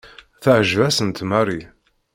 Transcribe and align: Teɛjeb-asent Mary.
Teɛjeb-asent 0.43 1.19
Mary. 1.29 1.61